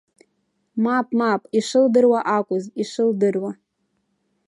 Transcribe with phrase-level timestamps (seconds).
[0.83, 3.51] Мап, мап, ишылдыруа акәыз, ишылдыруа…